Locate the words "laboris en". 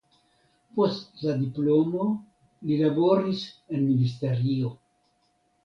2.81-3.87